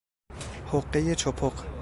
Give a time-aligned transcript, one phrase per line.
[0.71, 1.53] حقهی چپق